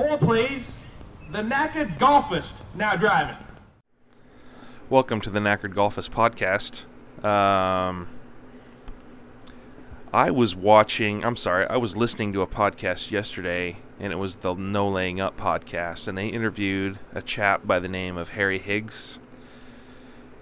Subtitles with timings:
[0.00, 0.72] Four, please.
[1.30, 3.36] The knackered golfist now driving.
[4.88, 6.84] Welcome to the Knackered Golfist podcast.
[7.22, 8.08] Um,
[10.10, 14.36] I was watching, I'm sorry, I was listening to a podcast yesterday, and it was
[14.36, 18.58] the No Laying Up podcast, and they interviewed a chap by the name of Harry
[18.58, 19.18] Higgs.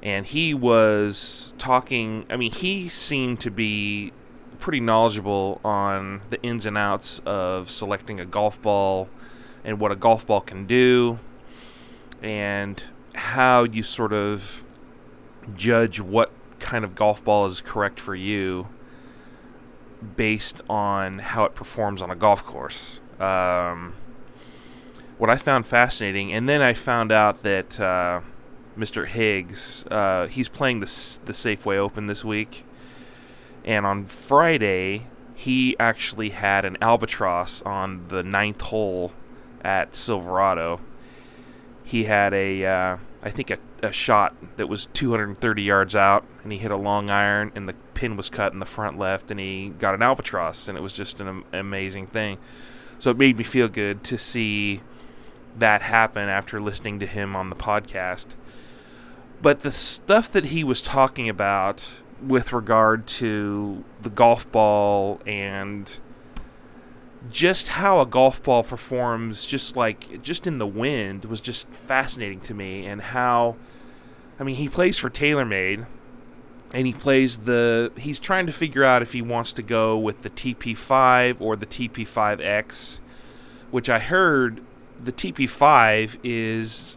[0.05, 4.13] And he was talking, I mean, he seemed to be
[4.61, 9.09] pretty knowledgeable on the ins and outs of selecting a golf ball
[9.69, 11.19] and what a golf ball can do
[12.23, 12.85] and
[13.15, 14.65] how you sort of
[15.57, 18.67] judge what kind of golf ball is correct for you
[20.17, 22.99] based on how it performs on a golf course.
[23.21, 23.95] Um,
[25.19, 28.21] what I found fascinating, and then I found out that uh,
[28.77, 29.07] Mr.
[29.07, 30.87] Higgs, uh, he's playing the
[31.27, 32.65] the Safeway Open this week,
[33.67, 39.13] and on Friday he actually had an albatross on the ninth hole
[39.63, 40.81] at Silverado.
[41.85, 46.53] He had a, uh, I think a, a shot that was 230 yards out, and
[46.53, 49.41] he hit a long iron, and the pin was cut in the front left, and
[49.41, 52.39] he got an albatross, and it was just an amazing thing.
[52.99, 54.83] So it made me feel good to see
[55.57, 58.35] that happen after listening to him on the podcast.
[59.41, 65.99] But the stuff that he was talking about with regard to the golf ball and
[67.31, 72.41] just how a golf ball performs just like just in the wind was just fascinating
[72.41, 73.57] to me and how
[74.39, 75.87] I mean he plays for TaylorMade
[76.73, 80.23] and he plays the he's trying to figure out if he wants to go with
[80.23, 83.01] the TP5 or the TP5X
[83.71, 84.63] which I heard
[85.03, 86.97] the TP5 is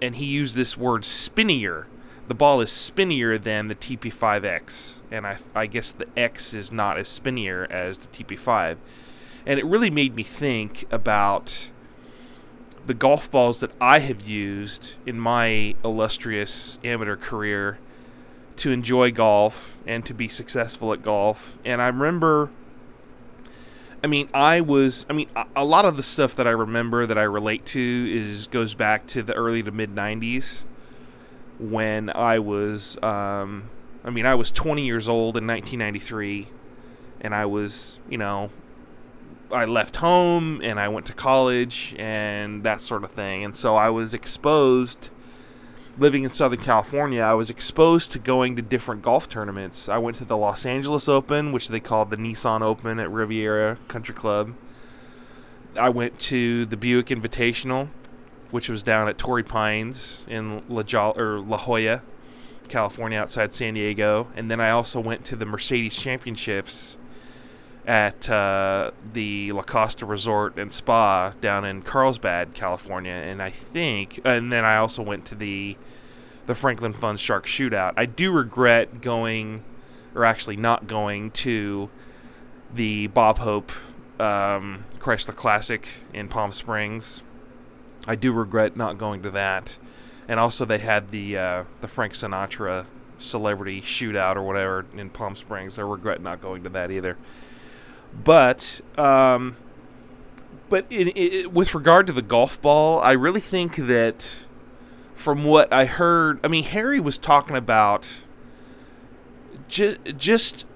[0.00, 1.86] and he used this word spinnier.
[2.26, 6.98] The ball is spinnier than the TP5X and I, I guess the X is not
[6.98, 8.76] as spinnier as the TP5
[9.46, 11.70] and it really made me think about
[12.86, 17.78] the golf balls that I have used in my illustrious amateur career
[18.56, 21.58] to enjoy golf and to be successful at golf.
[21.64, 22.50] And I remember,
[24.02, 27.18] I mean, I was, I mean, a lot of the stuff that I remember that
[27.18, 30.64] I relate to is goes back to the early to mid '90s
[31.58, 33.70] when I was, um,
[34.04, 36.48] I mean, I was 20 years old in 1993,
[37.20, 38.50] and I was, you know,
[39.52, 43.44] I left home and I went to college and that sort of thing.
[43.44, 45.10] And so I was exposed
[45.98, 49.88] living in Southern California, I was exposed to going to different golf tournaments.
[49.88, 53.78] I went to the Los Angeles Open, which they called the Nissan Open at Riviera
[53.88, 54.54] Country Club.
[55.76, 57.88] I went to the Buick Invitational,
[58.50, 62.02] which was down at Torrey Pines in La, jo- or La Jolla,
[62.68, 64.28] California, outside San Diego.
[64.34, 66.96] And then I also went to the Mercedes Championships
[67.86, 74.20] at uh, the La Costa Resort and Spa down in Carlsbad, California, and I think,
[74.24, 75.76] and then I also went to the
[76.46, 77.94] the Franklin Fun Shark Shootout.
[77.96, 79.62] I do regret going,
[80.14, 81.88] or actually not going to
[82.74, 83.72] the Bob Hope
[84.18, 87.22] um, Chrysler Classic in Palm Springs.
[88.06, 89.76] I do regret not going to that,
[90.28, 92.86] and also they had the uh, the Frank Sinatra
[93.18, 95.78] Celebrity Shootout or whatever in Palm Springs.
[95.78, 97.16] I regret not going to that either.
[98.12, 99.56] But um,
[100.68, 104.46] but in, in, with regard to the golf ball, I really think that
[105.14, 108.22] from what I heard, I mean Harry was talking about
[109.68, 110.66] just just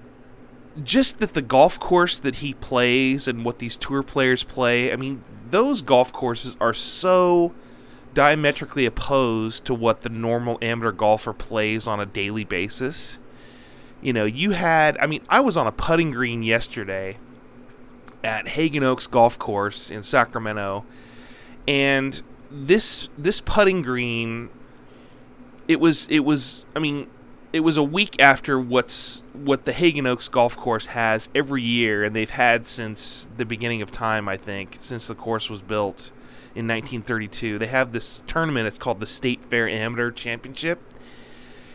[0.83, 4.91] just that the golf course that he plays and what these tour players play.
[4.91, 7.53] I mean, those golf courses are so
[8.13, 13.19] diametrically opposed to what the normal amateur golfer plays on a daily basis.
[14.01, 17.17] You know, you had, I mean, I was on a putting green yesterday
[18.27, 20.83] at Haggin Oaks Golf Course in Sacramento,
[21.65, 22.21] and
[22.51, 24.49] this this putting green,
[25.69, 27.07] it was it was I mean
[27.53, 32.03] it was a week after what's what the Haggin Oaks Golf Course has every year,
[32.03, 34.27] and they've had since the beginning of time.
[34.27, 36.11] I think since the course was built
[36.53, 38.67] in 1932, they have this tournament.
[38.67, 40.81] It's called the State Fair Amateur Championship,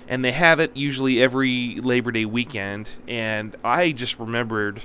[0.07, 2.91] and they have it usually every Labor Day weekend.
[3.09, 4.83] And I just remembered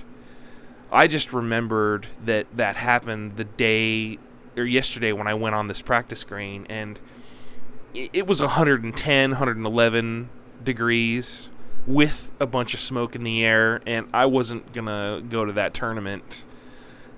[0.91, 4.19] I just remembered that that happened the day
[4.55, 6.99] or yesterday when I went on this practice green and
[7.93, 10.29] it was 110, 111
[10.63, 11.49] degrees
[11.85, 15.53] with a bunch of smoke in the air and I wasn't going to go to
[15.53, 16.45] that tournament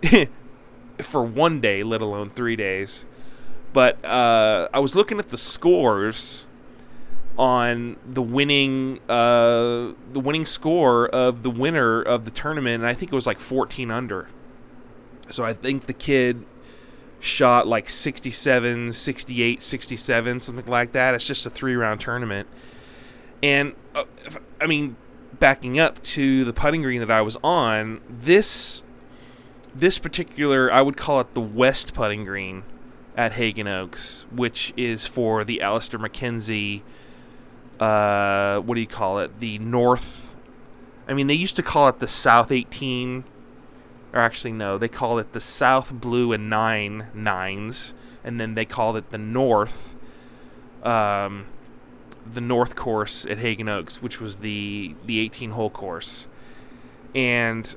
[0.99, 3.05] for one day, let alone 3 days.
[3.73, 6.47] But uh, I was looking at the scores
[7.39, 12.93] on the winning uh, the winning score of the winner of the tournament, and I
[12.93, 14.27] think it was like 14 under.
[15.29, 16.45] So I think the kid
[17.21, 21.15] shot like 67, 68, 67, something like that.
[21.15, 22.47] It's just a three round tournament.
[23.41, 24.03] And, uh,
[24.59, 24.97] I mean,
[25.39, 28.83] backing up to the putting green that I was on, this
[29.73, 32.63] this particular I would call it the west putting green
[33.15, 36.81] at Haggin Oaks, which is for the Alister MacKenzie
[37.79, 39.39] uh what do you call it?
[39.39, 40.35] The north
[41.07, 43.23] I mean they used to call it the South 18
[44.13, 47.93] or actually no, they call it the South Blue and Nine Nines
[48.23, 49.95] and then they called it the North
[50.83, 51.45] um
[52.33, 56.27] the North course at Haggin Oaks, which was the the 18 hole course.
[57.15, 57.75] And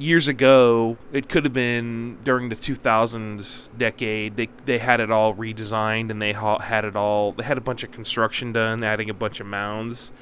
[0.00, 4.36] years ago, it could have been during the 2000s decade.
[4.36, 7.32] They they had it all redesigned and they ha- had it all.
[7.32, 10.12] They had a bunch of construction done, adding a bunch of mounds.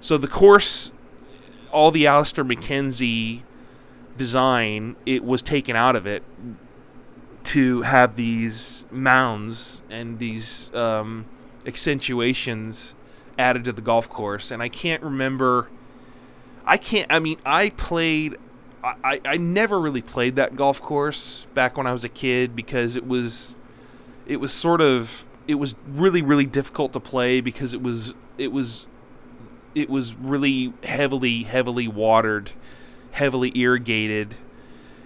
[0.00, 0.92] So the course,
[1.72, 3.42] all the Alister MacKenzie
[4.16, 6.22] design, it was taken out of it
[7.44, 11.26] to have these mounds and these um,
[11.64, 12.94] accentuations
[13.38, 14.50] added to the golf course.
[14.50, 15.68] And I can't remember.
[16.64, 17.10] I can't.
[17.10, 18.36] I mean, I played.
[19.02, 22.96] I, I never really played that golf course back when I was a kid because
[22.96, 23.56] it was.
[24.26, 25.24] It was sort of.
[25.48, 28.86] It was really really difficult to play because it was it was.
[29.74, 32.52] It was really heavily heavily watered,
[33.12, 34.34] heavily irrigated,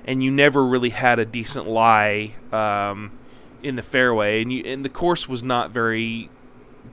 [0.05, 3.11] and you never really had a decent lie um,
[3.63, 6.31] in the fairway, and you and the course was not very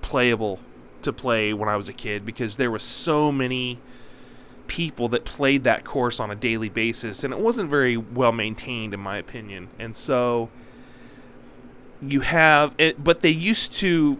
[0.01, 0.59] playable
[1.01, 3.79] to play when I was a kid because there was so many
[4.67, 8.93] people that played that course on a daily basis and it wasn't very well maintained
[8.93, 9.69] in my opinion.
[9.79, 10.49] And so
[12.01, 14.19] you have it but they used to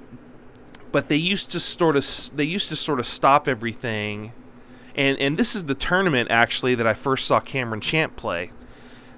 [0.91, 2.05] but they used to sort of
[2.35, 4.31] they used to sort of stop everything
[4.97, 8.51] and and this is the tournament actually that I first saw Cameron Champ play.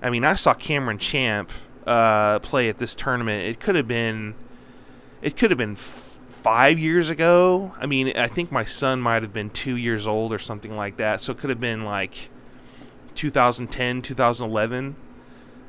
[0.01, 1.51] I mean, I saw Cameron Champ
[1.87, 3.45] uh, play at this tournament.
[3.45, 4.35] It could have been
[5.21, 5.77] it could have been
[6.43, 7.73] five years ago.
[7.79, 10.97] I mean, I think my son might have been two years old or something like
[10.97, 11.21] that.
[11.21, 12.29] So it could have been like
[13.15, 14.95] 2010, 2011.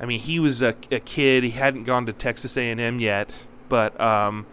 [0.00, 1.42] I mean, he was a, a kid.
[1.42, 4.46] He hadn't gone to Texas A&M yet, but um,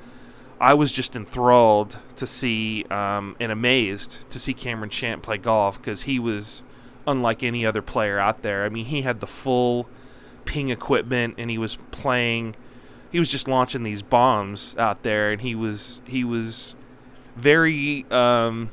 [0.60, 5.78] I was just enthralled to see um, and amazed to see Cameron Champ play golf
[5.78, 6.64] because he was
[7.06, 8.66] unlike any other player out there.
[8.66, 9.88] I mean, he had the full
[10.46, 12.56] ping equipment and he was playing–
[13.18, 16.76] he was just launching these bombs out there, and he was he was
[17.36, 18.06] very.
[18.12, 18.70] Um,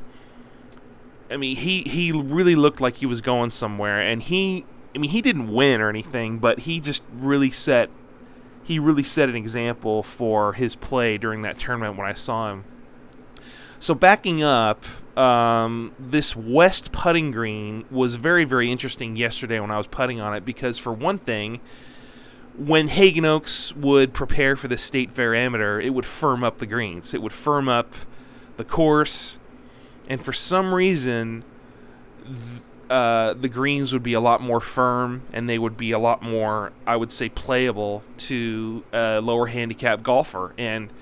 [1.31, 4.67] I mean, he he really looked like he was going somewhere, and he.
[4.95, 7.89] I mean, he didn't win or anything, but he just really set
[8.63, 12.65] he really set an example for his play during that tournament when I saw him.
[13.79, 14.85] So backing up,
[15.17, 20.35] um, this west putting green was very very interesting yesterday when I was putting on
[20.35, 21.63] it because for one thing,
[22.57, 26.67] when Haggin Oaks would prepare for the state fair amateur, it would firm up the
[26.67, 27.15] greens.
[27.15, 27.95] It would firm up
[28.57, 29.39] the course,
[30.09, 31.45] and for some reason,
[32.89, 36.23] uh, the greens would be a lot more firm, and they would be a lot
[36.23, 40.55] more, I would say, playable to a lower handicap golfer.
[40.57, 40.93] And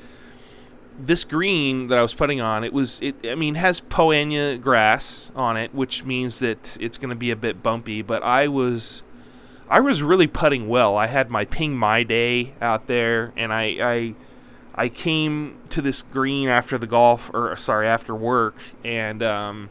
[0.99, 4.61] this green that I was putting on, it was, it, I mean, has Poa annua
[4.61, 8.01] grass on it, which means that it's going to be a bit bumpy.
[8.01, 9.03] But I was
[9.73, 10.99] I was really putting well.
[10.99, 14.15] I had my ping my day out there, and I, I
[14.75, 19.71] I came to this green after the golf, or sorry, after work, and um,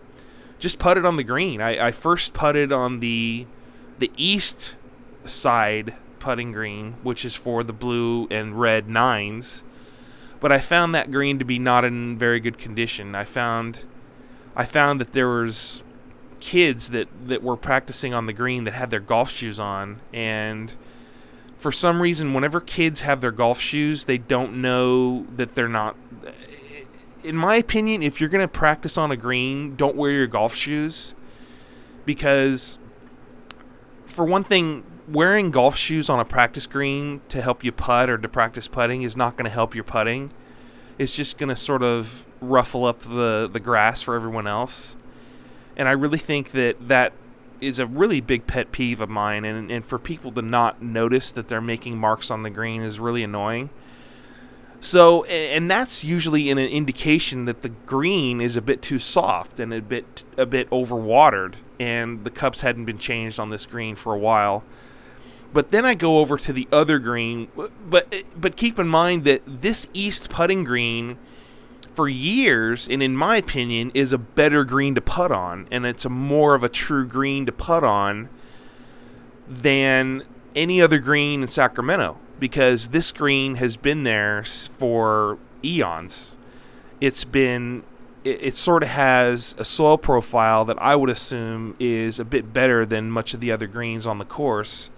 [0.57, 1.61] just putted on the green.
[1.61, 3.45] I, I first putted on the
[3.99, 4.73] the east
[5.23, 9.63] side putting green, which is for the blue and red nines.
[10.39, 13.13] But I found that green to be not in very good condition.
[13.13, 13.85] I found
[14.55, 15.83] I found that there was
[16.41, 20.73] kids that that were practicing on the green that had their golf shoes on and
[21.57, 25.95] for some reason whenever kids have their golf shoes they don't know that they're not
[27.23, 30.55] in my opinion if you're going to practice on a green don't wear your golf
[30.55, 31.15] shoes.
[32.05, 32.79] Because
[34.05, 38.17] for one thing wearing golf shoes on a practice green to help you putt or
[38.17, 40.31] to practice putting is not going to help your putting.
[40.97, 44.95] It's just going to sort of ruffle up the the grass for everyone else
[45.75, 47.13] and I really think that that
[47.59, 51.31] is a really big pet peeve of mine, and, and for people to not notice
[51.31, 53.69] that they're making marks on the green is really annoying.
[54.83, 59.71] So, and that's usually an indication that the green is a bit too soft and
[59.71, 64.15] a bit a bit overwatered, and the cups hadn't been changed on this green for
[64.15, 64.63] a while.
[65.53, 67.49] But then I go over to the other green,
[67.87, 71.17] but but keep in mind that this east putting green
[71.93, 76.05] for years, and in my opinion, is a better green to putt on, and it's
[76.05, 78.29] a more of a true green to putt on
[79.47, 80.23] than
[80.55, 86.35] any other green in Sacramento because this green has been there for eons.
[86.99, 87.83] It's been
[88.23, 92.53] it, it sort of has a soil profile that I would assume is a bit
[92.53, 94.91] better than much of the other greens on the course.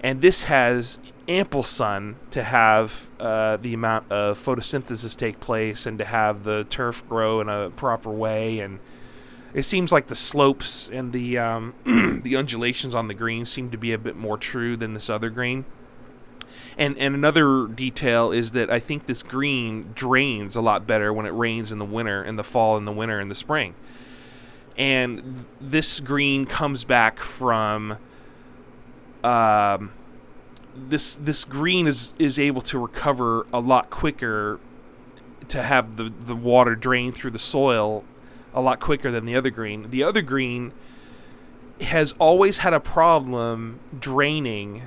[0.00, 0.98] And this has
[1.28, 6.64] ample sun to have uh, the amount of photosynthesis take place and to have the
[6.64, 8.58] turf grow in a proper way.
[8.58, 8.80] And
[9.54, 11.74] it seems like the slopes and the um,
[12.24, 15.30] the undulations on the green seem to be a bit more true than this other
[15.30, 15.64] green.
[16.78, 21.26] And and another detail is that I think this green drains a lot better when
[21.26, 23.74] it rains in the winter, in the fall, in the winter, in the spring.
[24.76, 27.98] And this green comes back from
[29.22, 29.92] um,
[30.74, 34.58] this this green is is able to recover a lot quicker
[35.48, 38.04] to have the the water drain through the soil
[38.54, 39.90] a lot quicker than the other green.
[39.90, 40.72] The other green
[41.80, 44.82] has always had a problem draining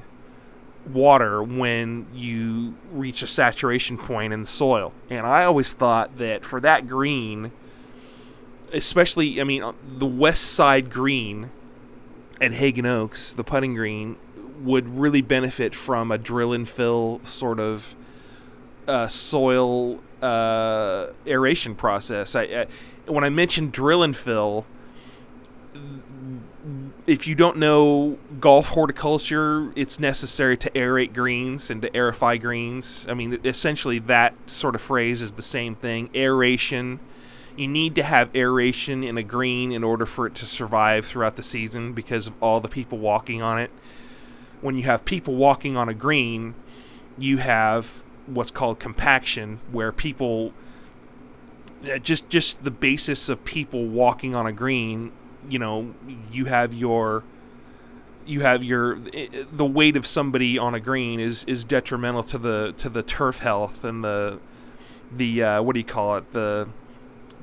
[0.88, 4.94] water when you reach a saturation point in the soil.
[5.10, 7.52] And I always thought that for that green,
[8.72, 11.50] especially, I mean, uh, the west side green
[12.40, 14.18] at Haggin Oaks, the putting green,
[14.62, 17.96] would really benefit from a drill and fill sort of
[18.88, 22.36] uh, soil uh, aeration process.
[22.36, 22.68] I, I,
[23.08, 24.66] when I mentioned drill and fill,
[27.06, 33.06] if you don't know golf horticulture, it's necessary to aerate greens and to aerify greens.
[33.08, 36.10] I mean, essentially, that sort of phrase is the same thing.
[36.16, 37.00] Aeration.
[37.56, 41.38] You need to have aeration in a green in order for it to survive throughout
[41.38, 43.72] the season because of all the people walking on it.
[44.66, 46.56] When you have people walking on a green,
[47.20, 50.54] you have what's called compaction, where people
[52.02, 55.12] just just the basis of people walking on a green
[55.48, 55.94] you know
[56.32, 57.24] you have your
[58.26, 58.98] you have your
[59.52, 63.40] the weight of somebody on a green is is detrimental to the to the turf
[63.40, 64.40] health and the
[65.12, 66.34] the uh, what do you call it?
[66.34, 66.68] The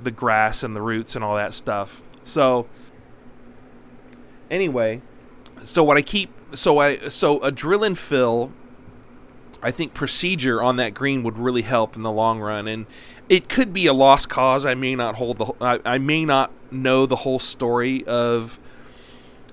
[0.03, 2.03] the grass and the roots and all that stuff.
[2.25, 2.67] So
[4.51, 5.03] anyway
[5.65, 8.53] so what I keep so I so a drill and fill
[9.63, 12.87] I think procedure on that green would really help in the long run and
[13.29, 14.67] it could be a lost cause.
[14.67, 15.53] I may not hold the.
[15.59, 18.59] I, I may not know the whole story of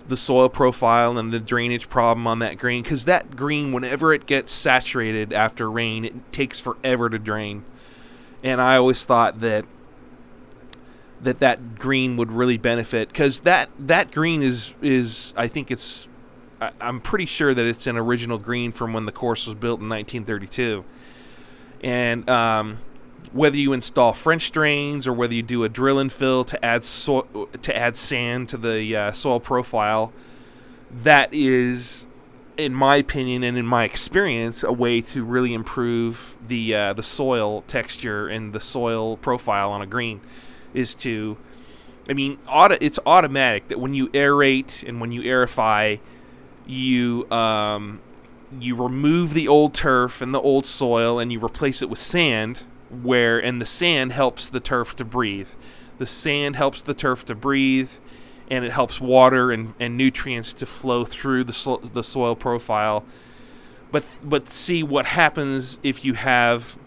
[0.08, 4.26] the soil profile and the drainage problem on that green because that green, whenever it
[4.26, 7.64] gets saturated after rain, it takes forever to drain.
[8.44, 9.66] And I always thought that
[11.22, 16.08] that that green would really benefit because that that green is is I think it's
[16.62, 19.80] I, I'm pretty sure that it's an original green from when the course was built
[19.80, 20.84] in 1932,
[21.82, 22.80] and um,
[23.32, 26.84] whether you install French drains or whether you do a drill and fill to add
[26.84, 30.12] so- to add sand to the uh, soil profile,
[30.92, 32.08] that is,
[32.58, 37.04] in my opinion and in my experience, a way to really improve the uh, the
[37.04, 40.22] soil texture and the soil profile on a green.
[40.74, 41.38] Is to,
[42.10, 46.00] I mean, auto, it's automatic that when you aerate and when you aerify,
[46.68, 48.02] you um,
[48.60, 52.64] you remove the old turf and the old soil and you replace it with sand
[52.90, 55.50] where and the sand helps the turf to breathe.
[55.98, 57.92] The sand helps the turf to breathe,
[58.50, 63.04] and it helps water and, and nutrients to flow through the so- the soil profile.
[63.92, 66.78] But but see what happens if you have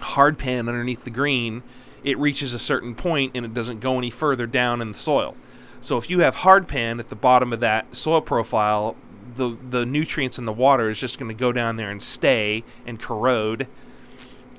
[0.00, 1.62] hard pan underneath the green.
[2.04, 5.36] It reaches a certain point and it doesn't go any further down in the soil.
[5.80, 8.96] So if you have hardpan at the bottom of that soil profile,
[9.36, 12.64] the the nutrients in the water is just going to go down there and stay
[12.86, 13.66] and corrode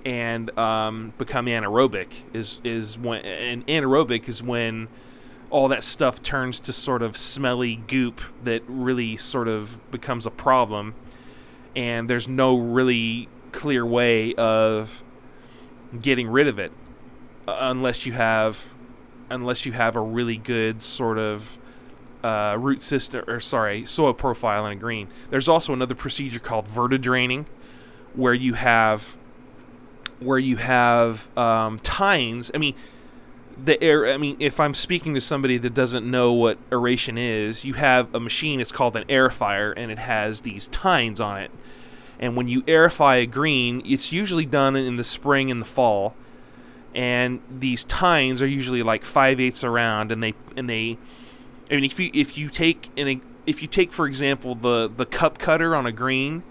[0.06, 4.88] and um, become anaerobic is is when and anaerobic is when
[5.50, 10.32] all that stuff turns to sort of smelly goop that really sort of becomes a
[10.32, 10.96] problem
[11.76, 15.04] and there's no really clear way of
[16.02, 16.72] getting rid of it
[17.60, 18.74] unless you have
[19.30, 21.58] unless you have a really good sort of
[22.24, 26.68] uh, root system or sorry soil profile in a green there's also another procedure called
[26.68, 27.46] vertidraining
[28.14, 29.16] where you have
[30.22, 32.52] where you have um, tines.
[32.54, 32.76] I mean,
[33.62, 34.08] the air.
[34.08, 38.14] I mean, if I'm speaking to somebody that doesn't know what aeration is, you have
[38.14, 38.62] a machine.
[38.62, 41.52] It's called an aerifier, and it has these tines on it.
[42.20, 46.16] And when you aerify a green, it's usually done in the spring and the fall.
[46.94, 50.98] And these tines are usually like five eighths around, and they and they.
[51.70, 55.06] I mean, if you if you take an if you take for example the the
[55.06, 56.44] cup cutter on a green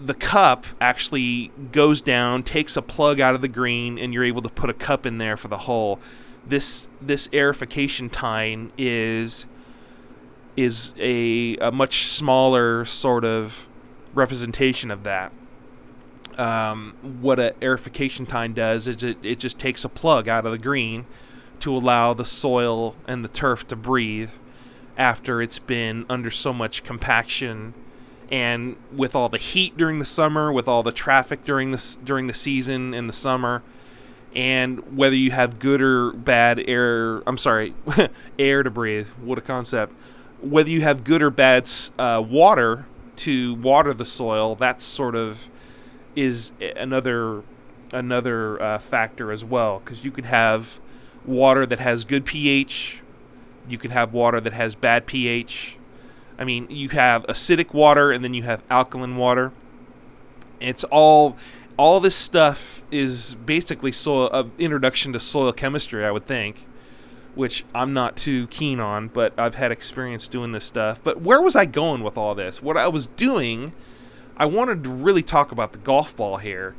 [0.00, 4.42] the cup actually goes down, takes a plug out of the green, and you're able
[4.42, 5.98] to put a cup in there for the hole.
[6.46, 9.46] This this aerification tine is
[10.56, 13.68] is a, a much smaller sort of
[14.14, 15.32] representation of that.
[16.38, 20.52] Um, what a aerification tine does is it, it just takes a plug out of
[20.52, 21.04] the green
[21.60, 24.30] to allow the soil and the turf to breathe
[24.96, 27.74] after it's been under so much compaction
[28.30, 32.26] and with all the heat during the summer, with all the traffic during the during
[32.26, 33.62] the season in the summer,
[34.34, 37.74] and whether you have good or bad air, I'm sorry,
[38.38, 39.08] air to breathe.
[39.22, 39.94] What a concept!
[40.42, 41.68] Whether you have good or bad
[41.98, 45.48] uh, water to water the soil, that's sort of
[46.18, 47.42] is another
[47.92, 50.78] another uh, factor as well because you could have
[51.24, 53.00] water that has good pH,
[53.68, 55.78] you can have water that has bad pH
[56.38, 59.52] I mean, you have acidic water and then you have alkaline water.
[60.60, 61.36] It's all
[61.76, 66.66] all this stuff is basically soil uh, introduction to soil chemistry, I would think,
[67.34, 71.00] which I'm not too keen on, but I've had experience doing this stuff.
[71.02, 72.62] But where was I going with all this?
[72.62, 73.72] What I was doing,
[74.38, 76.74] I wanted to really talk about the golf ball here.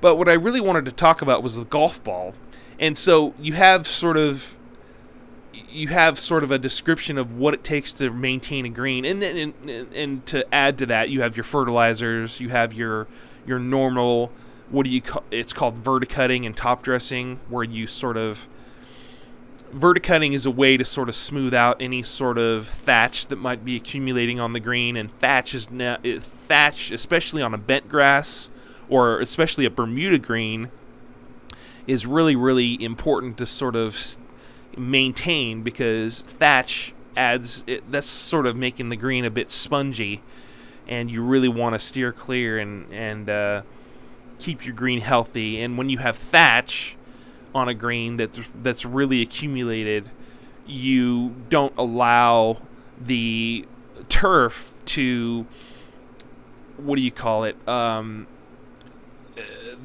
[0.00, 2.34] But what I really wanted to talk about was the golf ball.
[2.78, 4.56] And so you have sort of
[5.52, 9.22] you have sort of a description of what it takes to maintain a green, and
[9.22, 13.06] then and, and, to add to that, you have your fertilizers, you have your
[13.46, 14.32] your normal
[14.70, 18.48] what do you call it's called verticutting and top dressing, where you sort of
[19.74, 23.64] verticutting is a way to sort of smooth out any sort of thatch that might
[23.64, 25.98] be accumulating on the green, and thatch is now
[26.48, 28.50] thatch, especially on a bent grass
[28.88, 30.70] or especially a Bermuda green,
[31.86, 34.16] is really really important to sort of
[34.76, 40.20] maintain because thatch adds it, that's sort of making the green a bit spongy
[40.88, 43.62] and you really want to steer clear and and uh,
[44.38, 46.96] keep your green healthy and when you have thatch
[47.54, 50.10] on a green that's that's really accumulated
[50.66, 52.60] you don't allow
[53.00, 53.66] the
[54.08, 55.46] turf to
[56.76, 58.26] what do you call it um,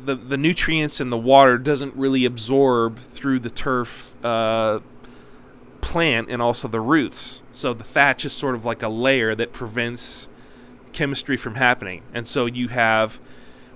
[0.06, 4.80] the the nutrients and the water doesn't really absorb through the turf uh,
[5.82, 7.42] plant and also the roots.
[7.52, 10.28] So the thatch is sort of like a layer that prevents
[10.94, 12.04] chemistry from happening.
[12.14, 13.20] And so you have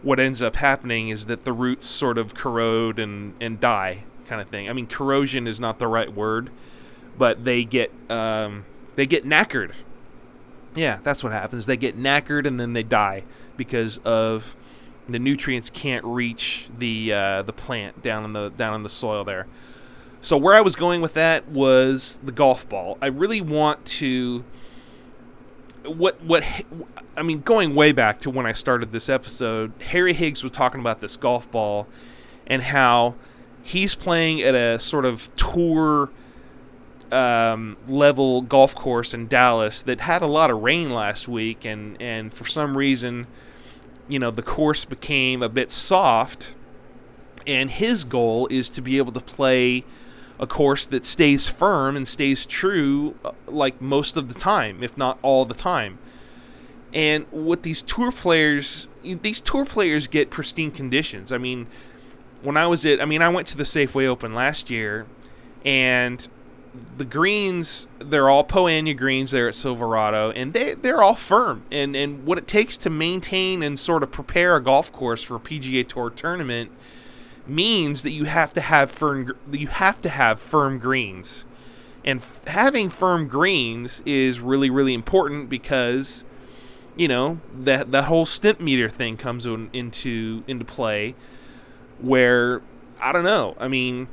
[0.04, 4.42] what ends up happening is that the roots sort of corrode and, and die kind
[4.42, 4.70] of thing.
[4.70, 6.50] I mean corrosion is not the right word,
[7.18, 9.72] but they get um, they get knackered.
[10.76, 11.66] Yeah, that's what happens.
[11.66, 13.24] They get knackered and then they die
[13.58, 14.56] because of
[15.08, 19.24] the nutrients can't reach the uh, the plant down in the down in the soil
[19.24, 19.48] there.
[20.22, 22.98] So where I was going with that was the golf ball.
[23.02, 24.46] I really want to
[25.86, 26.44] what what
[27.18, 30.80] I mean going way back to when I started this episode, Harry Higgs was talking
[30.80, 31.88] about this golf ball
[32.48, 33.16] and how
[33.62, 36.10] he's playing at a sort of tour
[37.12, 41.66] um, level golf course in Dallas that had a lot of rain last week.
[41.66, 43.28] And and for some reason
[44.08, 46.54] you know, the course became a bit soft,
[47.48, 49.86] and his goal is to be able to play
[50.40, 54.98] a course that stays firm and stays true uh, like most of the time, if
[54.98, 56.00] not all the time.
[56.94, 61.32] And what these tour players, these tour players get pristine conditions.
[61.32, 61.68] I mean,
[62.44, 65.08] when I was at, I mean, I went to the Safeway Open last year,
[65.66, 66.28] and
[66.98, 71.64] the greens they're all Poa annua greens there at Silverado, and they they're all firm.
[71.72, 75.36] And and what it takes to maintain and sort of prepare a golf course for
[75.36, 76.72] a PGA Tour tournament
[77.48, 81.46] means that you have to have firm you have to have firm greens,
[82.06, 86.24] and f- having firm greens is really really important because
[86.96, 91.16] you know that that whole Stimpmeter thing comes in, into into play
[92.00, 92.62] where
[93.02, 93.56] I don't know.
[93.60, 94.08] I mean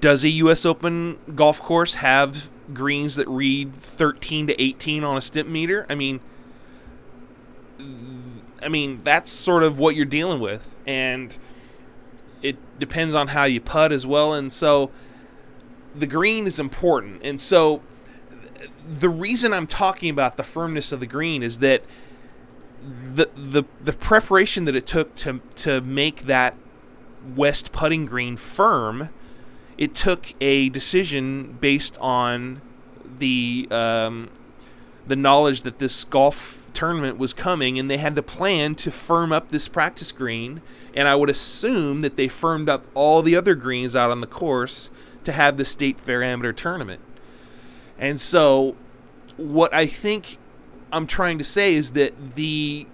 [0.00, 0.64] does a U.S.
[0.64, 5.84] Open golf course have greens that read 13 to 18 on a Stimpmeter?
[5.88, 6.20] I mean,
[8.62, 11.36] I mean that's sort of what you're dealing with, and
[12.44, 14.34] it depends on how you putt as well.
[14.34, 14.90] And so
[15.94, 17.82] the green is important, and so
[18.86, 21.82] the reason I'm talking about the firmness of the green is that
[23.14, 26.54] the the the preparation that it took to to make that
[27.34, 29.08] west putting green firm
[29.78, 32.60] it took a decision based on
[33.18, 34.30] the um,
[35.06, 39.32] the knowledge that this golf tournament was coming, and they had to plan to firm
[39.32, 40.62] up this practice green.
[40.94, 44.26] And I would assume that they firmed up all the other greens out on the
[44.26, 44.90] course
[45.24, 47.00] to have the state fair amateur tournament.
[47.98, 48.76] And so,
[49.36, 50.38] what I think
[50.92, 52.86] I'm trying to say is that the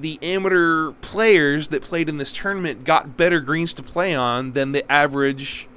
[0.00, 4.72] the amateur players that played in this tournament got better greens to play on than
[4.72, 5.68] the average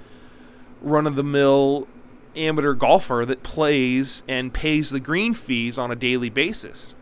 [0.82, 1.88] run of the mill
[2.36, 6.96] amateur golfer that plays and pays the green fees on a daily basis.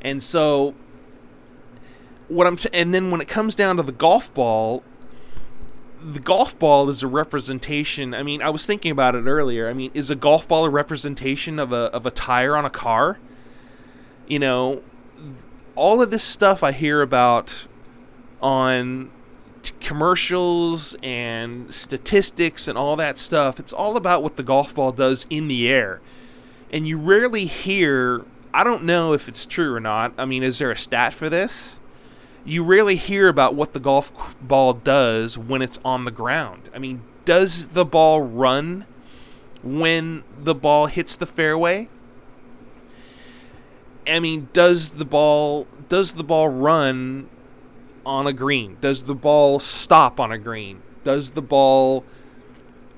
[0.00, 0.74] And so
[2.32, 4.82] what I'm t- and then when it comes down to the golf ball,
[6.02, 8.14] the golf ball is a representation.
[8.14, 9.68] I mean, I was thinking about it earlier.
[9.68, 12.70] I mean, is a golf ball a representation of a of a tire on a
[12.70, 13.18] car?
[14.26, 14.82] You know,
[15.74, 17.66] all of this stuff I hear about
[18.40, 19.10] on
[19.62, 23.60] t- commercials and statistics and all that stuff.
[23.60, 26.00] It's all about what the golf ball does in the air.
[26.72, 30.14] And you rarely hear, I don't know if it's true or not.
[30.18, 31.78] I mean, is there a stat for this?
[32.44, 36.70] You rarely hear about what the golf ball does when it's on the ground.
[36.74, 38.86] I mean, does the ball run
[39.62, 41.88] when the ball hits the fairway?
[44.06, 47.28] I mean, does the ball does the ball run
[48.04, 48.76] on a green?
[48.80, 50.82] Does the ball stop on a green?
[51.04, 52.04] Does the ball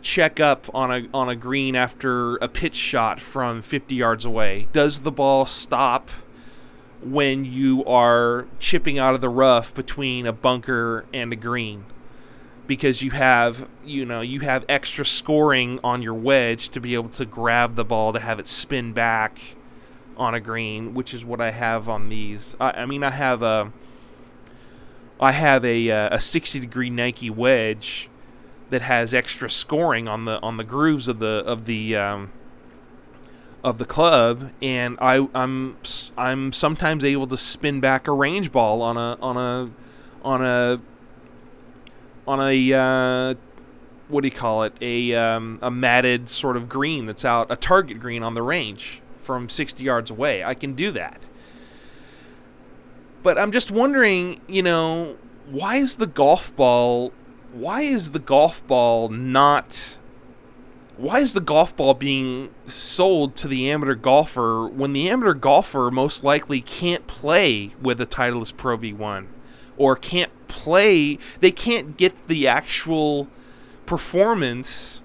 [0.01, 4.69] check up on a on a green after a pitch shot from 50 yards away?
[4.73, 6.11] Does the ball stop
[7.05, 11.87] when you are chipping out of the rough between a bunker and a green?
[12.67, 17.11] Because you have, you know, you have extra scoring on your wedge to be able
[17.11, 19.57] to grab the ball to have it spin back
[20.17, 22.57] on a green, which is what I have on these.
[22.59, 23.73] I, I mean, I have a
[25.21, 28.09] I have a uh, a 60 degree Nike wedge
[28.71, 32.33] that has extra scoring on the on the grooves of the of the um,
[33.65, 35.79] of the club, and I I'm
[36.17, 39.71] I'm sometimes able to spin back a range ball on a on a
[40.23, 40.81] on a
[42.29, 43.35] on a uh,
[44.09, 47.57] what do you call it a um, a matted sort of green that's out a
[47.57, 50.45] target green on the range from 60 yards away.
[50.45, 51.23] I can do that.
[53.23, 55.17] But I'm just wondering, you know,
[55.49, 57.15] why is the golf ball
[57.55, 59.99] why is the golf ball not
[60.97, 65.91] why is the golf ball being sold to the amateur golfer when the amateur golfer
[65.91, 69.27] most likely can't play with a Titleist Pro V1
[69.77, 73.29] or can't play they can't get the actual
[73.87, 75.03] performance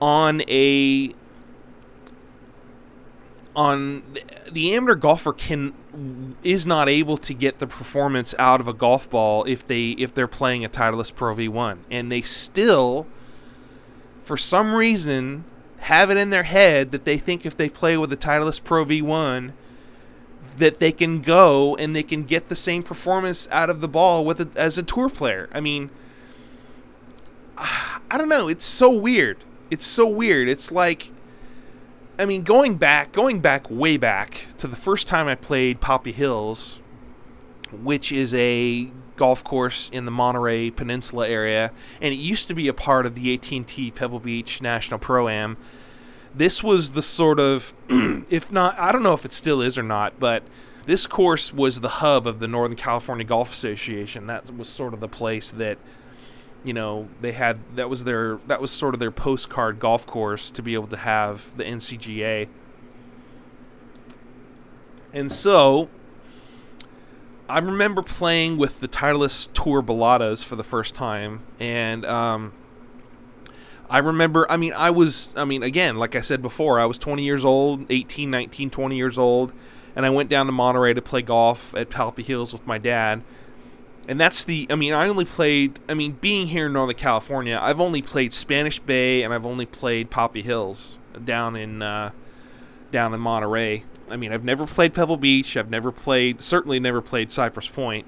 [0.00, 1.14] on a
[3.56, 4.02] on
[4.50, 5.72] the amateur golfer can
[6.42, 10.14] is not able to get the performance out of a golf ball if they if
[10.14, 13.06] they're playing a Titleist Pro V1 and they still
[14.24, 15.44] for some reason
[15.78, 18.84] have it in their head that they think if they play with a Titleist Pro
[18.84, 19.52] V1
[20.56, 24.24] that they can go and they can get the same performance out of the ball
[24.24, 25.48] with a, as a tour player.
[25.52, 25.90] I mean
[27.58, 29.38] I don't know, it's so weird.
[29.70, 30.48] It's so weird.
[30.48, 31.10] It's like
[32.18, 36.12] I mean, going back, going back way back to the first time I played Poppy
[36.12, 36.80] Hills,
[37.72, 42.68] which is a golf course in the Monterey Peninsula area, and it used to be
[42.68, 45.56] a part of the AT&T Pebble Beach National Pro Am.
[46.34, 49.82] This was the sort of, if not, I don't know if it still is or
[49.82, 50.42] not, but
[50.86, 54.26] this course was the hub of the Northern California Golf Association.
[54.26, 55.78] That was sort of the place that
[56.62, 60.50] you know they had that was their that was sort of their postcard golf course
[60.50, 62.48] to be able to have the NCGA.
[65.12, 65.88] And so
[67.48, 72.52] I remember playing with the Titleist Tour Balatas for the first time and um,
[73.90, 76.96] I remember I mean I was I mean again like I said before I was
[76.96, 79.52] 20 years old, 18, 19, 20 years old
[79.94, 83.22] and I went down to Monterey to play golf at Poppy Hills with my dad.
[84.08, 87.58] And that's the i mean i only played i mean being here in northern california
[87.62, 92.10] i've only played spanish bay and i've only played poppy hills down in uh,
[92.90, 97.00] down in monterey i mean i've never played pebble beach i've never played certainly never
[97.00, 98.06] played cypress point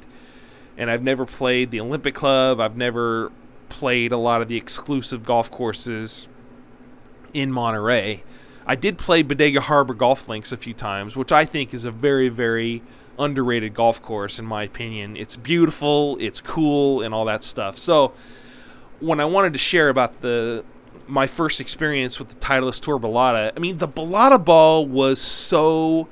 [0.77, 3.31] and i've never played the olympic club i've never
[3.69, 6.29] played a lot of the exclusive golf courses
[7.35, 8.23] in monterey
[8.67, 11.91] i did play bodega harbor golf links a few times which i think is a
[11.91, 12.83] very very
[13.19, 15.17] underrated golf course in my opinion.
[15.17, 17.79] It's beautiful, it's cool, and all that stuff.
[17.79, 18.13] So
[19.01, 20.65] when I wanted to share about the
[21.07, 26.09] my first experience with the Titleist Tour Balata, I mean the Balata ball was so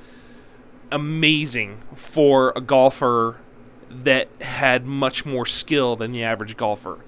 [0.90, 3.38] amazing for a golfer
[3.90, 6.98] that had much more skill than the average golfer.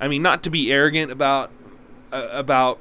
[0.00, 1.50] I mean, not to be arrogant about
[2.12, 2.78] uh, about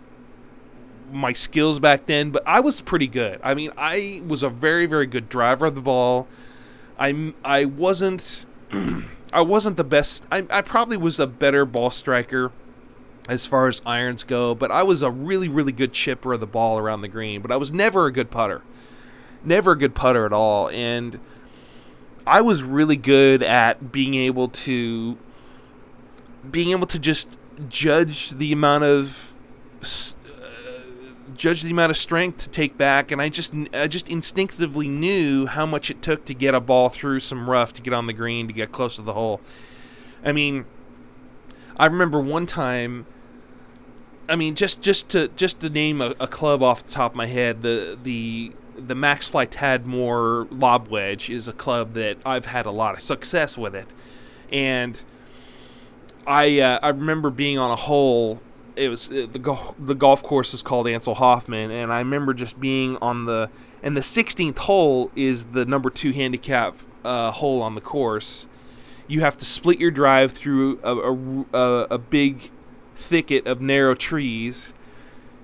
[1.12, 3.40] my skills back then, but I was pretty good.
[3.44, 6.28] I mean, I was a very very good driver of the ball.
[6.98, 8.46] I I wasn't
[9.34, 10.26] I wasn't the best.
[10.32, 12.52] I I probably was a better ball striker
[13.30, 16.48] as far as irons go, but I was a really really good chipper of the
[16.48, 18.62] ball around the green, but I was never a good putter.
[19.46, 21.20] Never a good putter at all and
[22.26, 25.18] I was really good at being able to
[26.50, 27.30] being able to just
[27.68, 29.34] judge the amount of
[29.82, 30.08] uh,
[31.36, 35.48] judged the amount of strength to take back, and I just I just instinctively knew
[35.48, 38.14] how much it took to get a ball through some rough to get on the
[38.14, 39.42] green to get close to the hole.
[40.24, 40.66] I mean,
[41.78, 43.06] I remember one time.
[44.30, 47.16] I mean, just just to just to name a, a club off the top of
[47.16, 52.46] my head, the the the Maxfli Tad Moore lob wedge is a club that I've
[52.46, 53.88] had a lot of success with it,
[54.52, 55.02] and
[56.26, 58.42] I uh, I remember being on a hole.
[58.76, 62.34] It was uh, the go- the golf course is called Ancil Hoffman, and I remember
[62.34, 63.50] just being on the
[63.84, 68.48] and the 16th hole is the number two handicap uh, hole on the course.
[69.08, 72.52] You have to split your drive through a, a, a big
[72.96, 74.74] thicket of narrow trees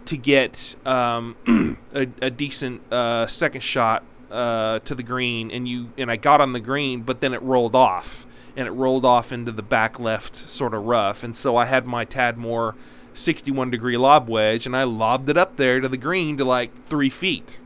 [0.05, 1.35] to get um,
[1.93, 6.41] a, a, decent uh, second shot uh, to the green, and you and I got
[6.41, 9.99] on the green, but then it rolled off, and it rolled off into the back
[9.99, 12.75] left sort of rough, and so I had my Tad Moore
[13.13, 16.87] 61 degree lob wedge, and I lobbed it up there to the green to like
[16.87, 17.59] three feet.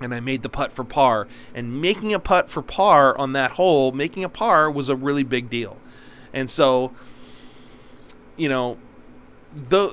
[0.00, 1.26] And I made the putt for par.
[1.54, 5.22] And making a putt for par on that hole, making a par was a really
[5.22, 5.78] big deal.
[6.32, 6.92] And so,
[8.36, 8.76] you know,
[9.56, 9.90] though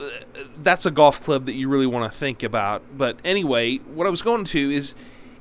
[0.61, 2.83] that's a golf club that you really want to think about.
[2.97, 4.93] But anyway, what I was going to is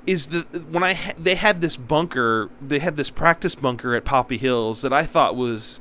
[0.07, 4.05] is the when I ha- they had this bunker, they had this practice bunker at
[4.05, 5.81] Poppy Hills that I thought was,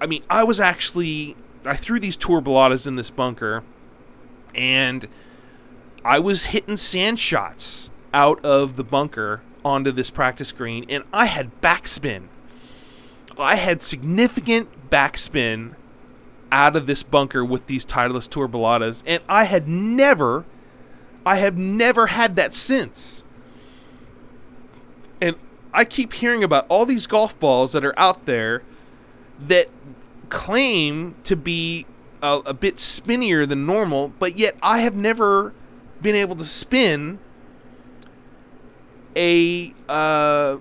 [0.00, 3.62] I mean, I was actually I threw these tour balatas in this bunker,
[4.54, 5.06] and
[6.04, 11.26] I was hitting sand shots out of the bunker onto this practice green, and I
[11.26, 12.24] had backspin.
[13.38, 15.74] I had significant backspin
[16.50, 20.44] out of this bunker with these Titleist Tour Balatas, and I had never,
[21.24, 23.24] I have never had that since.
[25.20, 25.36] And
[25.72, 28.62] I keep hearing about all these golf balls that are out there
[29.40, 29.68] that
[30.28, 31.86] claim to be
[32.22, 35.54] a, a bit spinnier than normal, but yet I have never
[36.02, 37.18] been able to spin
[39.16, 40.58] a uh,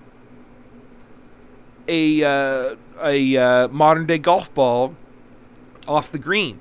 [1.88, 4.96] a uh, a uh, modern day golf ball
[5.88, 6.60] off the green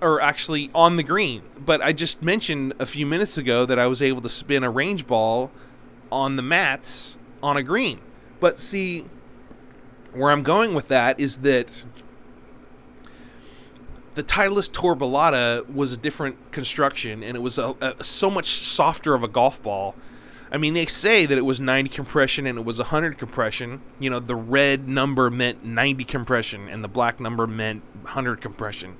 [0.00, 1.42] or actually on the green.
[1.58, 4.70] But I just mentioned a few minutes ago that I was able to spin a
[4.70, 5.50] range ball
[6.12, 8.00] on the mats on a green.
[8.38, 9.06] But see,
[10.12, 11.84] where I'm going with that is that
[14.16, 18.46] the Titleist Tour Balata was a different construction, and it was a, a, so much
[18.46, 19.94] softer of a golf ball.
[20.50, 23.82] I mean, they say that it was 90 compression and it was 100 compression.
[23.98, 28.96] You know, the red number meant 90 compression, and the black number meant 100 compression.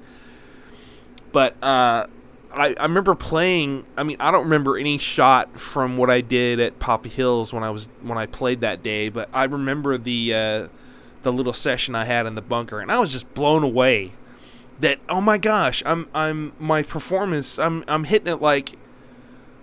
[1.32, 2.08] But uh,
[2.52, 3.86] I, I remember playing.
[3.96, 7.62] I mean, I don't remember any shot from what I did at Poppy Hills when
[7.62, 9.08] I was when I played that day.
[9.08, 10.68] But I remember the uh,
[11.22, 14.12] the little session I had in the bunker, and I was just blown away.
[14.80, 17.58] That oh my gosh, I'm I'm my performance.
[17.58, 18.78] I'm I'm hitting it like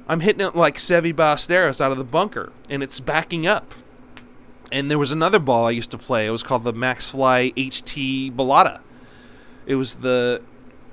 [0.07, 3.73] I'm hitting it like Seve Ballesteros out of the bunker, and it's backing up.
[4.71, 6.25] And there was another ball I used to play.
[6.25, 8.79] It was called the Maxfli HT Balata.
[9.67, 10.41] It was the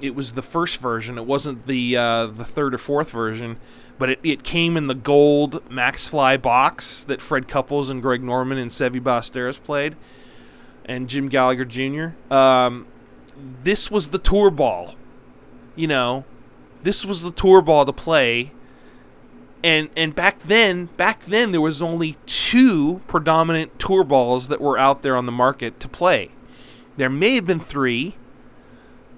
[0.00, 1.18] it was the first version.
[1.18, 3.58] It wasn't the uh, the third or fourth version,
[3.98, 8.58] but it, it came in the gold Maxfli box that Fred Couples and Greg Norman
[8.58, 9.96] and Seve Ballesteros played,
[10.84, 12.32] and Jim Gallagher Jr.
[12.32, 12.86] Um,
[13.62, 14.94] this was the tour ball.
[15.76, 16.24] You know,
[16.82, 18.52] this was the tour ball to play.
[19.62, 24.78] And and back then back then there was only two predominant tour balls that were
[24.78, 26.30] out there on the market to play.
[26.96, 28.14] There may have been three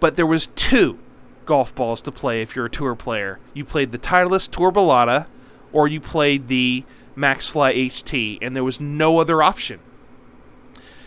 [0.01, 0.99] but there was two
[1.47, 3.39] golf balls to play if you're a tour player.
[3.55, 5.27] You played the titleist tour balata
[5.73, 6.85] or you played the
[7.17, 9.79] maxfli ht and there was no other option.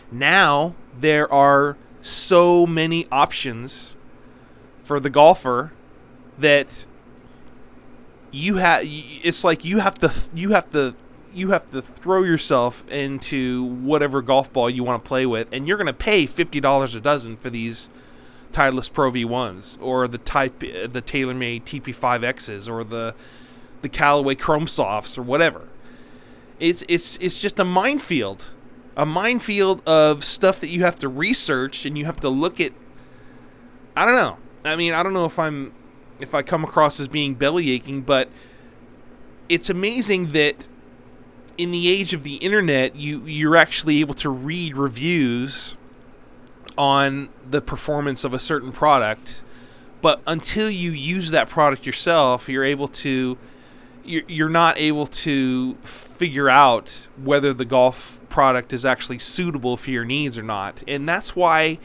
[0.10, 3.96] Now there are so many options
[4.84, 5.74] for the golfer
[6.38, 6.86] that
[8.32, 10.94] you have it's like you have to you have to
[11.34, 15.68] you have to throw yourself into whatever golf ball you want to play with and
[15.68, 17.90] you're going to pay $50 a dozen for these
[18.56, 23.14] Titleist Pro V1s or the type the TaylorMade TP5Xs or the
[23.82, 25.68] the Callaway Chrome Softs or whatever.
[26.60, 28.55] It's it's it's just a minefield.
[28.98, 32.72] A minefield of stuff that you have to research and you have to look at
[33.96, 34.38] I don't know.
[34.66, 35.74] I mean, I don't know if I'm
[36.20, 38.30] if I come across as being belly aching, but
[39.50, 40.68] it's amazing that
[41.58, 45.76] in the age of the internet, you you're actually able to read reviews
[46.78, 49.44] on the performance of a certain product,
[50.02, 53.38] but until you use that product yourself, you're able to
[54.04, 59.92] you're, you're not able to figure out whether the golf product is actually suitable for
[59.92, 60.84] your needs or not.
[60.90, 61.80] And that's why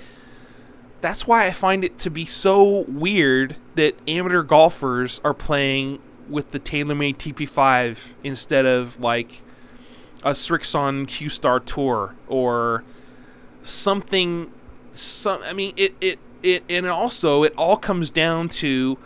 [1.01, 6.51] that's why I find it to be so weird that amateur golfers are playing with
[6.51, 9.43] the TaylorMade TP5 instead of like
[10.25, 12.83] a Srixon Q Star Tour or
[13.63, 14.51] something.
[14.91, 18.99] Some, I mean, it it it, and also it all comes down to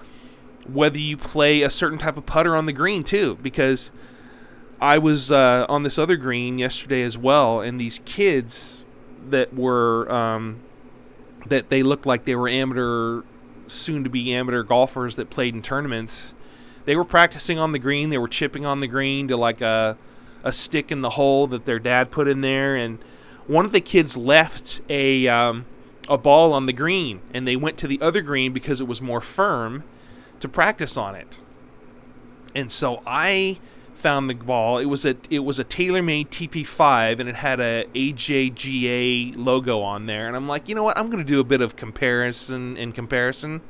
[0.67, 3.91] whether you play a certain type of putter on the green too, because
[4.81, 8.85] I was uh, on this other green yesterday as well, and these kids
[9.31, 10.61] that were um,
[11.47, 13.23] that they looked like they were amateur,
[13.67, 16.35] soon to be amateur golfers that played in tournaments.
[16.85, 18.11] They were practicing on the green.
[18.11, 19.97] They were chipping on the green to like a
[20.43, 22.99] a stick in the hole that their dad put in there, and
[23.47, 25.65] one of the kids left a um,
[26.09, 29.01] a ball on the green, and they went to the other green because it was
[29.01, 29.85] more firm
[30.41, 31.41] to practice on it.
[32.55, 33.59] And so I
[34.05, 34.77] found the ball.
[34.77, 40.05] It was a it was a TaylorMade TP5, and it had a AJGA logo on
[40.05, 40.29] there.
[40.29, 40.99] And I'm like, you know what?
[40.99, 43.63] I'm going to do a bit of comparison and comparison.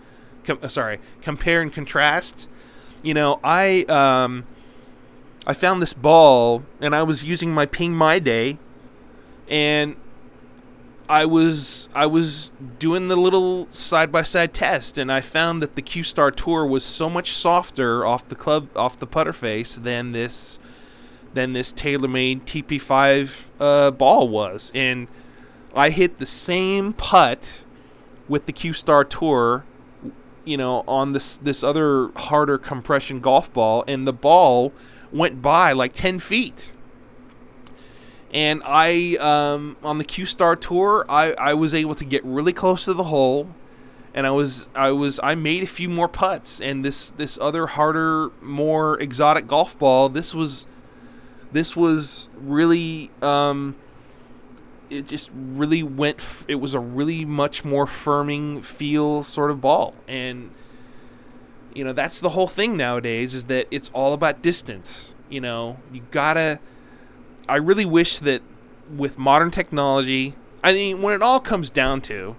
[0.43, 2.49] Com- uh, sorry, compare and contrast.
[3.01, 4.45] You know, I um,
[5.47, 8.59] I found this ball, and I was using my Ping My Day,
[9.47, 9.95] and
[11.09, 15.75] I was I was doing the little side by side test, and I found that
[15.75, 19.75] the Q Star Tour was so much softer off the club off the putter face
[19.75, 20.59] than this
[21.35, 25.09] than this TaylorMade TP5 uh, ball was, and
[25.75, 27.65] I hit the same putt
[28.27, 29.65] with the Q Star Tour,
[30.45, 34.73] you know, on this this other harder compression golf ball, and the ball
[35.13, 36.71] went by like ten feet
[38.35, 42.53] and I um, on the Q Star tour, I, I was able to get really
[42.53, 43.49] close to the hole,
[44.13, 47.69] and I was I was I made a few more putts, and this this other
[47.69, 50.67] harder, more exotic golf ball, this was
[51.53, 53.77] this was really um,
[54.91, 56.19] it just really went.
[56.49, 60.51] It was a really much more firming feel sort of ball, and
[61.73, 65.15] you know that's the whole thing nowadays is that it's all about distance.
[65.31, 66.59] You know, you gotta
[67.49, 68.43] I really wish that
[68.95, 72.37] with modern technology, I mean, when it all comes down to,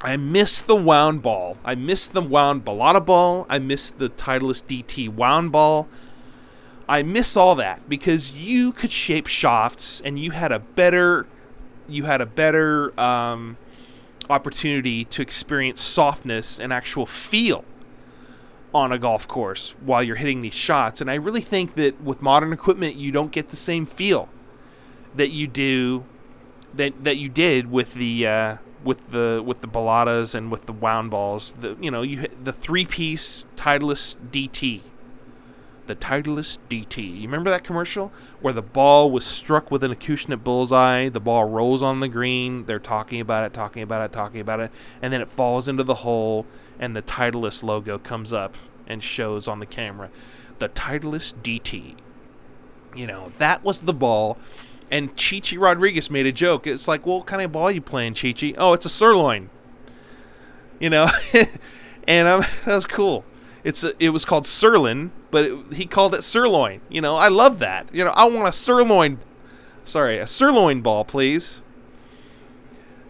[0.00, 1.58] I miss the wound ball.
[1.64, 3.46] I miss the wound balata ball.
[3.50, 5.88] I miss the Titleist DT wound ball.
[6.88, 11.26] I miss all that because you could shape shafts and you had a better,
[11.86, 13.58] you had a better um,
[14.30, 17.64] opportunity to experience softness and actual feel
[18.78, 21.00] on a golf course while you're hitting these shots.
[21.00, 24.28] And I really think that with modern equipment, you don't get the same feel
[25.14, 26.04] that you do
[26.74, 30.72] that that you did with the uh, with the with the balatas and with the
[30.72, 31.54] wound balls.
[31.60, 34.82] The you know you the three piece Titleist DT.
[35.88, 37.16] The Titleist DT.
[37.16, 41.46] You remember that commercial where the ball was struck with an Acushnet bullseye, the ball
[41.46, 44.70] rolls on the green, they're talking about it, talking about it, talking about it,
[45.00, 46.44] and then it falls into the hole
[46.78, 48.54] and the Titleist logo comes up
[48.86, 50.10] and shows on the camera.
[50.58, 51.96] The Titleist DT.
[52.94, 54.36] You know, that was the ball.
[54.90, 56.66] And Chi Chi Rodriguez made a joke.
[56.66, 58.52] It's like, well, what kind of ball you playing, Chi Chi?
[58.58, 59.48] Oh, it's a sirloin.
[60.78, 61.08] You know,
[62.06, 63.24] and um, that was cool.
[63.64, 66.80] It's a, it was called sirloin, but it, he called it sirloin.
[66.88, 67.92] You know, I love that.
[67.92, 69.18] You know, I want a sirloin.
[69.84, 71.62] Sorry, a sirloin ball, please.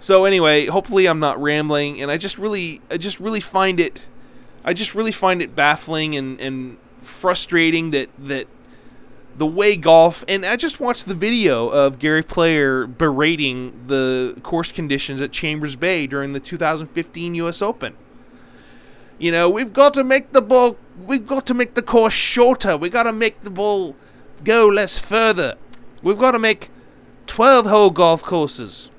[0.00, 4.08] So anyway, hopefully I'm not rambling, and I just really, I just really find it,
[4.64, 8.46] I just really find it baffling and and frustrating that that
[9.36, 14.72] the way golf and I just watched the video of Gary Player berating the course
[14.72, 17.94] conditions at Chambers Bay during the 2015 US Open.
[19.18, 22.76] You know, we've got to make the ball we've got to make the course shorter.
[22.76, 23.96] We've got to make the ball
[24.44, 25.56] go less further.
[26.02, 26.70] We've got to make
[27.26, 28.90] 12 hole golf courses.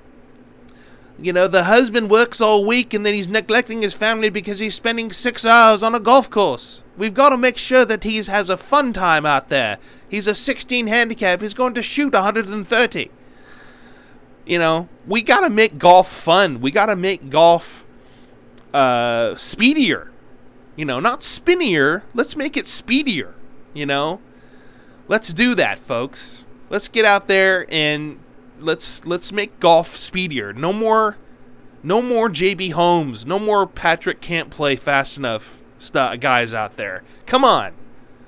[1.22, 4.76] You know, the husband works all week and then he's neglecting his family because he's
[4.76, 6.84] spending six hours on a golf course.
[6.98, 9.80] We've got to make sure that he has a fun time out there.
[10.08, 11.42] He's a 16 handicap.
[11.42, 13.12] He's going to shoot 130.
[14.46, 16.62] You know, we got to make golf fun.
[16.62, 17.86] We got to make golf
[18.74, 20.12] uh, speedier.
[20.76, 22.04] You know, not spinnier.
[22.14, 23.34] Let's make it speedier.
[23.74, 24.22] You know,
[25.08, 26.46] let's do that, folks.
[26.70, 28.20] Let's get out there and
[28.60, 30.54] let's let's make golf speedier.
[30.54, 31.18] No more
[31.82, 37.04] no more JB Holmes, no more Patrick can't play fast enough st- guys out there.
[37.26, 37.74] Come on.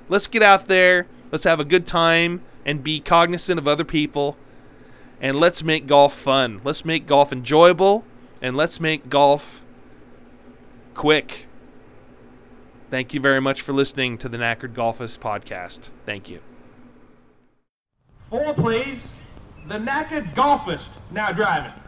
[0.08, 1.06] Let's get out there.
[1.30, 4.36] Let's have a good time and be cognizant of other people.
[5.20, 6.60] And let's make golf fun.
[6.64, 8.04] Let's make golf enjoyable
[8.40, 9.61] and let's make golf
[10.94, 11.46] quick.
[12.90, 15.90] Thank you very much for listening to the Knackered Golfist podcast.
[16.04, 16.40] Thank you.
[18.28, 19.08] Fore, please.
[19.68, 21.81] The knackered golfist now driving.